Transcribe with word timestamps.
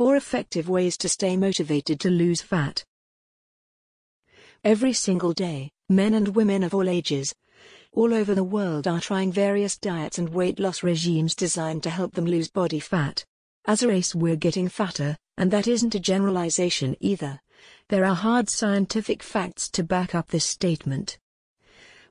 4 0.00 0.16
Effective 0.16 0.66
Ways 0.66 0.96
to 0.96 1.10
Stay 1.10 1.36
Motivated 1.36 2.00
to 2.00 2.08
Lose 2.08 2.40
Fat. 2.40 2.86
Every 4.64 4.94
single 4.94 5.34
day, 5.34 5.72
men 5.90 6.14
and 6.14 6.34
women 6.34 6.62
of 6.62 6.72
all 6.72 6.88
ages, 6.88 7.34
all 7.92 8.14
over 8.14 8.34
the 8.34 8.42
world 8.42 8.88
are 8.88 9.02
trying 9.02 9.30
various 9.30 9.76
diets 9.76 10.16
and 10.16 10.30
weight 10.30 10.58
loss 10.58 10.82
regimes 10.82 11.34
designed 11.34 11.82
to 11.82 11.90
help 11.90 12.14
them 12.14 12.24
lose 12.24 12.48
body 12.48 12.80
fat. 12.80 13.26
As 13.66 13.82
a 13.82 13.88
race, 13.88 14.14
we're 14.14 14.36
getting 14.36 14.70
fatter, 14.70 15.18
and 15.36 15.50
that 15.50 15.68
isn't 15.68 15.94
a 15.94 16.00
generalization 16.00 16.96
either. 17.00 17.38
There 17.88 18.06
are 18.06 18.14
hard 18.14 18.48
scientific 18.48 19.22
facts 19.22 19.68
to 19.72 19.84
back 19.84 20.14
up 20.14 20.28
this 20.28 20.46
statement. 20.46 21.18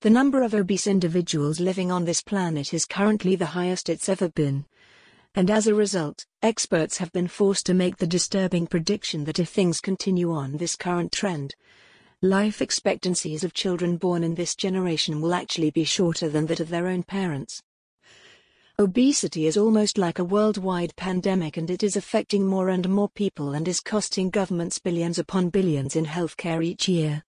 The 0.00 0.08
number 0.08 0.42
of 0.42 0.54
obese 0.54 0.86
individuals 0.86 1.60
living 1.60 1.92
on 1.92 2.06
this 2.06 2.22
planet 2.22 2.72
is 2.72 2.86
currently 2.86 3.36
the 3.36 3.52
highest 3.52 3.90
it's 3.90 4.08
ever 4.08 4.30
been. 4.30 4.64
And 5.36 5.50
as 5.50 5.66
a 5.66 5.74
result, 5.74 6.26
experts 6.42 6.98
have 6.98 7.10
been 7.10 7.26
forced 7.26 7.66
to 7.66 7.74
make 7.74 7.96
the 7.96 8.06
disturbing 8.06 8.68
prediction 8.68 9.24
that 9.24 9.40
if 9.40 9.48
things 9.48 9.80
continue 9.80 10.30
on 10.30 10.58
this 10.58 10.76
current 10.76 11.10
trend, 11.10 11.56
life 12.22 12.62
expectancies 12.62 13.42
of 13.42 13.52
children 13.52 13.96
born 13.96 14.22
in 14.22 14.36
this 14.36 14.54
generation 14.54 15.20
will 15.20 15.34
actually 15.34 15.72
be 15.72 15.82
shorter 15.82 16.28
than 16.28 16.46
that 16.46 16.60
of 16.60 16.68
their 16.68 16.86
own 16.86 17.02
parents. 17.02 17.60
Obesity 18.78 19.46
is 19.46 19.56
almost 19.56 19.98
like 19.98 20.20
a 20.20 20.24
worldwide 20.24 20.94
pandemic 20.94 21.56
and 21.56 21.68
it 21.68 21.82
is 21.82 21.96
affecting 21.96 22.46
more 22.46 22.68
and 22.68 22.88
more 22.88 23.08
people 23.08 23.54
and 23.54 23.66
is 23.66 23.80
costing 23.80 24.30
governments 24.30 24.78
billions 24.78 25.18
upon 25.18 25.48
billions 25.48 25.96
in 25.96 26.06
healthcare 26.06 26.64
each 26.64 26.88
year. 26.88 27.24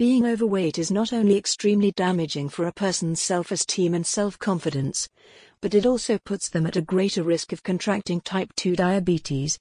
Being 0.00 0.24
overweight 0.24 0.78
is 0.78 0.90
not 0.90 1.12
only 1.12 1.36
extremely 1.36 1.92
damaging 1.92 2.48
for 2.48 2.66
a 2.66 2.72
person's 2.72 3.20
self 3.20 3.50
esteem 3.50 3.92
and 3.92 4.06
self 4.06 4.38
confidence, 4.38 5.06
but 5.60 5.74
it 5.74 5.84
also 5.84 6.16
puts 6.16 6.48
them 6.48 6.64
at 6.64 6.74
a 6.74 6.80
greater 6.80 7.22
risk 7.22 7.52
of 7.52 7.62
contracting 7.62 8.22
type 8.22 8.50
2 8.56 8.76
diabetes, 8.76 9.58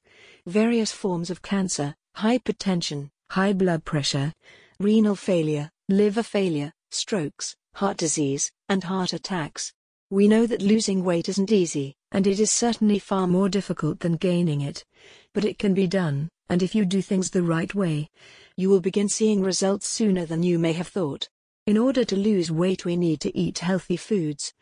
various 0.47 0.93
forms 0.93 1.29
of 1.29 1.41
cancer, 1.41 1.93
hypertension, 2.15 3.09
high 3.31 3.51
blood 3.51 3.83
pressure, 3.83 4.31
renal 4.79 5.17
failure, 5.17 5.69
liver 5.89 6.23
failure, 6.23 6.71
strokes, 6.89 7.57
heart 7.73 7.97
disease, 7.97 8.49
and 8.69 8.85
heart 8.85 9.11
attacks. 9.11 9.73
We 10.09 10.29
know 10.29 10.47
that 10.47 10.61
losing 10.61 11.03
weight 11.03 11.27
isn't 11.27 11.51
easy, 11.51 11.97
and 12.11 12.27
it 12.27 12.39
is 12.39 12.51
certainly 12.51 12.99
far 12.99 13.27
more 13.27 13.49
difficult 13.49 13.99
than 13.99 14.13
gaining 14.13 14.61
it. 14.61 14.85
But 15.33 15.45
it 15.45 15.59
can 15.59 15.73
be 15.73 15.87
done, 15.87 16.29
and 16.49 16.63
if 16.63 16.73
you 16.75 16.85
do 16.85 17.01
things 17.01 17.29
the 17.29 17.43
right 17.43 17.73
way, 17.73 18.09
you 18.57 18.69
will 18.69 18.81
begin 18.81 19.09
seeing 19.09 19.41
results 19.41 19.87
sooner 19.87 20.25
than 20.25 20.43
you 20.43 20.59
may 20.59 20.73
have 20.73 20.87
thought. 20.87 21.29
In 21.67 21.77
order 21.77 22.03
to 22.03 22.15
lose 22.15 22.51
weight, 22.51 22.85
we 22.85 22.95
need 22.95 23.21
to 23.21 23.37
eat 23.37 23.59
healthy 23.59 23.97
foods 23.97 24.53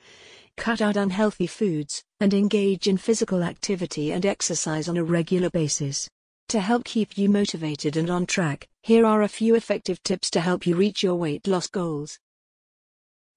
cut 0.58 0.82
out 0.82 0.98
unhealthy 0.98 1.48
foods, 1.48 2.04
and 2.20 2.34
engage 2.34 2.88
in 2.88 2.98
physical 2.98 3.44
activity 3.44 4.12
and 4.12 4.26
exercise 4.26 4.90
on 4.90 4.98
a 4.98 5.04
regular 5.04 5.50
basis. 5.50 6.10
To 6.50 6.60
help 6.60 6.84
keep 6.84 7.18
you 7.18 7.30
motivated 7.30 7.96
and 7.96 8.10
on 8.10 8.26
track, 8.26 8.68
here 8.82 9.06
are 9.06 9.22
a 9.22 9.28
few 9.28 9.56
effective 9.56 10.02
tips 10.04 10.30
to 10.32 10.42
help 10.42 10.66
you 10.66 10.76
reach 10.76 11.04
your 11.04 11.16
weight 11.16 11.48
loss 11.48 11.68
goals. 11.68 12.18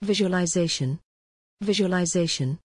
Visualization. 0.03 1.01
Visualization. 1.61 2.59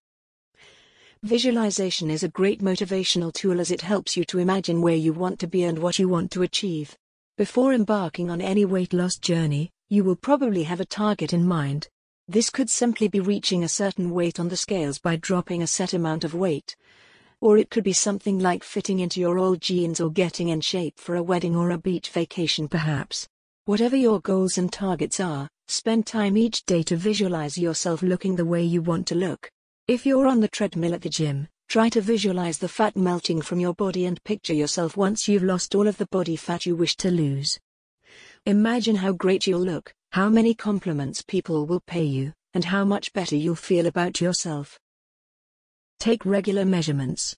Visualization 1.23 2.11
is 2.11 2.23
a 2.23 2.29
great 2.29 2.61
motivational 2.61 3.33
tool 3.33 3.59
as 3.59 3.71
it 3.71 3.81
helps 3.81 4.15
you 4.15 4.25
to 4.25 4.39
imagine 4.39 4.81
where 4.81 4.95
you 4.95 5.11
want 5.11 5.39
to 5.39 5.47
be 5.47 5.63
and 5.63 5.79
what 5.79 5.97
you 5.97 6.07
want 6.07 6.29
to 6.31 6.43
achieve. 6.43 6.95
Before 7.37 7.73
embarking 7.73 8.29
on 8.29 8.41
any 8.41 8.63
weight 8.63 8.93
loss 8.93 9.17
journey, 9.17 9.71
you 9.89 10.03
will 10.03 10.15
probably 10.15 10.63
have 10.63 10.79
a 10.79 10.85
target 10.85 11.33
in 11.33 11.47
mind. 11.47 11.87
This 12.27 12.49
could 12.49 12.69
simply 12.69 13.07
be 13.07 13.19
reaching 13.19 13.63
a 13.63 13.69
certain 13.69 14.11
weight 14.11 14.39
on 14.39 14.49
the 14.49 14.57
scales 14.57 14.99
by 14.99 15.15
dropping 15.15 15.63
a 15.63 15.67
set 15.67 15.93
amount 15.93 16.23
of 16.23 16.33
weight. 16.33 16.75
Or 17.41 17.57
it 17.57 17.69
could 17.69 17.83
be 17.83 17.93
something 17.93 18.39
like 18.39 18.63
fitting 18.63 18.99
into 18.99 19.19
your 19.19 19.37
old 19.37 19.61
jeans 19.61 19.99
or 19.99 20.11
getting 20.11 20.49
in 20.49 20.61
shape 20.61 20.99
for 20.99 21.15
a 21.15 21.23
wedding 21.23 21.55
or 21.55 21.71
a 21.71 21.77
beach 21.77 22.09
vacation 22.09 22.67
perhaps. 22.67 23.27
Whatever 23.65 23.95
your 23.95 24.19
goals 24.19 24.57
and 24.57 24.71
targets 24.71 25.19
are, 25.19 25.49
spend 25.67 26.05
time 26.05 26.37
each 26.37 26.65
day 26.65 26.83
to 26.83 26.95
visualize 26.95 27.57
yourself 27.57 28.01
looking 28.03 28.35
the 28.35 28.45
way 28.45 28.63
you 28.63 28.81
want 28.81 29.07
to 29.07 29.15
look. 29.15 29.49
If 29.87 30.03
you're 30.03 30.25
on 30.25 30.39
the 30.39 30.47
treadmill 30.47 30.95
at 30.95 31.03
the 31.03 31.09
gym, 31.09 31.47
try 31.67 31.89
to 31.89 32.01
visualize 32.01 32.57
the 32.57 32.67
fat 32.67 32.97
melting 32.97 33.43
from 33.43 33.59
your 33.59 33.75
body 33.75 34.05
and 34.05 34.23
picture 34.23 34.51
yourself 34.51 34.97
once 34.97 35.27
you've 35.27 35.43
lost 35.43 35.75
all 35.75 35.87
of 35.87 35.97
the 35.97 36.07
body 36.07 36.35
fat 36.35 36.65
you 36.65 36.75
wish 36.75 36.95
to 36.95 37.11
lose. 37.11 37.59
Imagine 38.47 38.95
how 38.95 39.11
great 39.11 39.45
you'll 39.45 39.59
look, 39.59 39.93
how 40.13 40.27
many 40.27 40.55
compliments 40.55 41.21
people 41.21 41.67
will 41.67 41.81
pay 41.81 42.03
you, 42.03 42.33
and 42.55 42.65
how 42.65 42.83
much 42.83 43.13
better 43.13 43.35
you'll 43.35 43.53
feel 43.53 43.85
about 43.85 44.19
yourself. 44.19 44.79
Take 45.99 46.25
regular 46.25 46.65
measurements. 46.65 47.35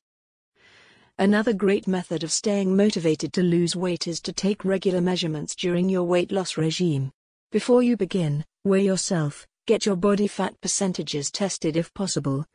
Another 1.17 1.51
great 1.51 1.85
method 1.85 2.23
of 2.23 2.31
staying 2.31 2.77
motivated 2.77 3.33
to 3.33 3.43
lose 3.43 3.75
weight 3.75 4.07
is 4.07 4.21
to 4.21 4.31
take 4.31 4.63
regular 4.63 5.01
measurements 5.01 5.53
during 5.53 5.89
your 5.89 6.05
weight 6.05 6.31
loss 6.31 6.55
regime. 6.55 7.11
Before 7.51 7.83
you 7.83 7.97
begin, 7.97 8.45
weigh 8.63 8.85
yourself, 8.85 9.45
get 9.67 9.85
your 9.85 9.97
body 9.97 10.27
fat 10.27 10.59
percentages 10.61 11.29
tested 11.29 11.75
if 11.75 11.93
possible, 11.93 12.45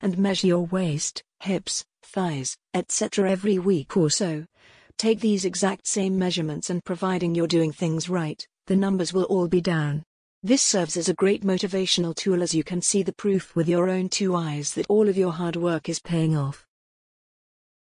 and 0.00 0.16
measure 0.16 0.46
your 0.46 0.64
waist, 0.66 1.22
hips, 1.40 1.84
thighs, 2.02 2.56
etc. 2.72 3.30
every 3.30 3.58
week 3.58 3.94
or 3.94 4.08
so. 4.08 4.46
Take 4.96 5.20
these 5.20 5.44
exact 5.44 5.86
same 5.86 6.18
measurements 6.18 6.70
and 6.70 6.82
providing 6.82 7.34
you're 7.34 7.46
doing 7.46 7.72
things 7.72 8.08
right, 8.08 8.44
the 8.66 8.74
numbers 8.74 9.12
will 9.12 9.24
all 9.24 9.48
be 9.48 9.60
down. 9.60 10.02
This 10.42 10.62
serves 10.62 10.96
as 10.96 11.10
a 11.10 11.14
great 11.14 11.44
motivational 11.44 12.16
tool 12.16 12.42
as 12.42 12.54
you 12.54 12.64
can 12.64 12.80
see 12.80 13.02
the 13.02 13.12
proof 13.12 13.54
with 13.54 13.68
your 13.68 13.90
own 13.90 14.08
two 14.08 14.34
eyes 14.34 14.72
that 14.72 14.86
all 14.88 15.10
of 15.10 15.16
your 15.18 15.32
hard 15.32 15.56
work 15.56 15.90
is 15.90 16.00
paying 16.00 16.34
off. 16.34 16.66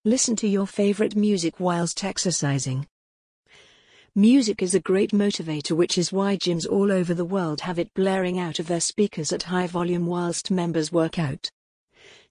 Listen 0.03 0.35
to 0.35 0.47
your 0.49 0.67
favorite 0.67 1.15
music 1.15 1.61
whilst 1.61 2.03
exercising. 2.03 2.87
Music 4.17 4.61
is 4.61 4.75
a 4.75 4.79
great 4.81 5.11
motivator, 5.11 5.71
which 5.71 5.97
is 5.97 6.11
why 6.11 6.35
gyms 6.35 6.67
all 6.69 6.91
over 6.91 7.13
the 7.13 7.23
world 7.23 7.61
have 7.61 7.79
it 7.79 7.93
blaring 7.93 8.37
out 8.37 8.59
of 8.59 8.67
their 8.67 8.81
speakers 8.81 9.31
at 9.31 9.43
high 9.43 9.65
volume 9.67 10.05
whilst 10.05 10.51
members 10.51 10.91
work 10.91 11.17
out. 11.17 11.49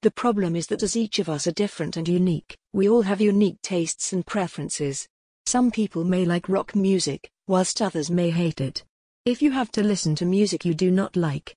The 0.02 0.10
problem 0.10 0.56
is 0.56 0.66
that 0.66 0.82
as 0.82 0.94
each 0.94 1.18
of 1.20 1.30
us 1.30 1.46
are 1.46 1.52
different 1.52 1.96
and 1.96 2.06
unique, 2.06 2.54
we 2.74 2.86
all 2.86 3.00
have 3.00 3.22
unique 3.22 3.62
tastes 3.62 4.12
and 4.12 4.26
preferences. 4.26 5.08
Some 5.46 5.70
people 5.70 6.04
may 6.04 6.26
like 6.26 6.50
rock 6.50 6.74
music, 6.74 7.30
whilst 7.46 7.80
others 7.80 8.10
may 8.10 8.28
hate 8.28 8.60
it. 8.60 8.84
If 9.24 9.40
you 9.40 9.50
have 9.50 9.72
to 9.72 9.82
listen 9.82 10.14
to 10.16 10.26
music 10.26 10.66
you 10.66 10.74
do 10.74 10.90
not 10.90 11.16
like, 11.16 11.56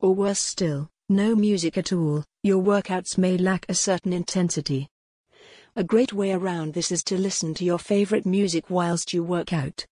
or 0.00 0.14
worse 0.14 0.40
still, 0.40 0.90
no 1.08 1.34
music 1.34 1.78
at 1.78 1.94
all, 1.94 2.26
your 2.42 2.62
workouts 2.62 3.16
may 3.16 3.38
lack 3.38 3.64
a 3.70 3.74
certain 3.74 4.12
intensity. 4.12 4.90
A 5.74 5.82
great 5.82 6.12
way 6.12 6.32
around 6.32 6.74
this 6.74 6.92
is 6.92 7.02
to 7.04 7.16
listen 7.16 7.54
to 7.54 7.64
your 7.64 7.78
favorite 7.78 8.26
music 8.26 8.68
whilst 8.68 9.14
you 9.14 9.24
work 9.24 9.54
out. 9.54 9.86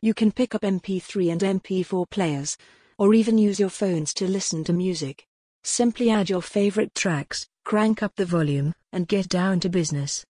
You 0.00 0.14
can 0.14 0.30
pick 0.30 0.54
up 0.54 0.62
MP3 0.62 1.32
and 1.32 1.40
MP4 1.40 2.08
players, 2.08 2.56
or 2.96 3.12
even 3.12 3.36
use 3.36 3.58
your 3.58 3.70
phones 3.70 4.14
to 4.14 4.28
listen 4.28 4.62
to 4.62 4.72
music. 4.72 5.26
Simply 5.64 6.10
add 6.10 6.30
your 6.30 6.40
favorite 6.40 6.94
tracks, 6.94 7.48
crank 7.64 8.04
up 8.04 8.14
the 8.14 8.24
volume, 8.24 8.72
and 8.92 9.08
get 9.08 9.28
down 9.28 9.58
to 9.60 9.68
business. 9.68 10.24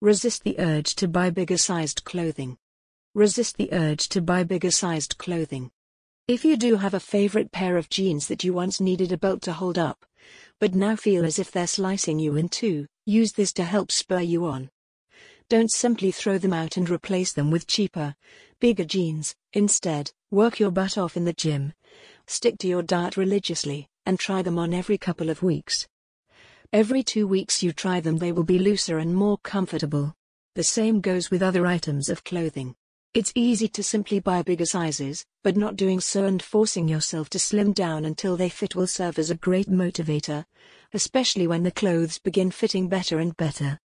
Resist 0.00 0.44
the 0.44 0.60
urge 0.60 0.94
to 0.94 1.08
buy 1.08 1.30
bigger 1.30 1.58
sized 1.58 2.04
clothing. 2.04 2.58
Resist 3.14 3.56
the 3.56 3.72
urge 3.72 4.08
to 4.10 4.22
buy 4.22 4.44
bigger 4.44 4.70
sized 4.70 5.18
clothing. 5.18 5.72
If 6.28 6.44
you 6.44 6.56
do 6.56 6.76
have 6.76 6.94
a 6.94 7.00
favorite 7.00 7.50
pair 7.50 7.76
of 7.76 7.88
jeans 7.88 8.28
that 8.28 8.44
you 8.44 8.52
once 8.52 8.80
needed 8.80 9.10
a 9.10 9.18
belt 9.18 9.42
to 9.42 9.52
hold 9.52 9.76
up, 9.76 10.06
but 10.60 10.76
now 10.76 10.94
feel 10.94 11.24
as 11.24 11.40
if 11.40 11.50
they're 11.50 11.66
slicing 11.66 12.20
you 12.20 12.36
in 12.36 12.48
two, 12.48 12.86
use 13.06 13.32
this 13.32 13.52
to 13.54 13.64
help 13.64 13.90
spur 13.90 14.20
you 14.20 14.44
on. 14.44 14.68
Don't 15.48 15.70
simply 15.70 16.10
throw 16.10 16.38
them 16.38 16.52
out 16.52 16.76
and 16.76 16.90
replace 16.90 17.32
them 17.32 17.50
with 17.50 17.68
cheaper, 17.68 18.16
bigger 18.58 18.84
jeans. 18.84 19.36
Instead, 19.52 20.10
work 20.30 20.58
your 20.58 20.72
butt 20.72 20.98
off 20.98 21.16
in 21.16 21.24
the 21.24 21.32
gym. 21.32 21.72
Stick 22.26 22.58
to 22.58 22.68
your 22.68 22.82
diet 22.82 23.16
religiously, 23.16 23.88
and 24.04 24.18
try 24.18 24.42
them 24.42 24.58
on 24.58 24.74
every 24.74 24.98
couple 24.98 25.30
of 25.30 25.42
weeks. 25.42 25.86
Every 26.72 27.04
two 27.04 27.28
weeks 27.28 27.62
you 27.62 27.72
try 27.72 28.00
them, 28.00 28.18
they 28.18 28.32
will 28.32 28.42
be 28.42 28.58
looser 28.58 28.98
and 28.98 29.14
more 29.14 29.38
comfortable. 29.38 30.14
The 30.56 30.64
same 30.64 31.00
goes 31.00 31.30
with 31.30 31.42
other 31.42 31.64
items 31.64 32.08
of 32.08 32.24
clothing. 32.24 32.74
It's 33.16 33.32
easy 33.34 33.66
to 33.68 33.82
simply 33.82 34.20
buy 34.20 34.42
bigger 34.42 34.66
sizes, 34.66 35.24
but 35.42 35.56
not 35.56 35.76
doing 35.76 36.00
so 36.00 36.26
and 36.26 36.42
forcing 36.42 36.86
yourself 36.86 37.30
to 37.30 37.38
slim 37.38 37.72
down 37.72 38.04
until 38.04 38.36
they 38.36 38.50
fit 38.50 38.76
will 38.76 38.86
serve 38.86 39.18
as 39.18 39.30
a 39.30 39.34
great 39.34 39.70
motivator, 39.70 40.44
especially 40.92 41.46
when 41.46 41.62
the 41.62 41.70
clothes 41.70 42.18
begin 42.18 42.50
fitting 42.50 42.90
better 42.90 43.18
and 43.18 43.34
better. 43.34 43.80